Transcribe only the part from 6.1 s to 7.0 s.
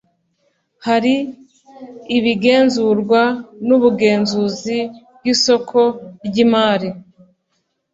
ry’imari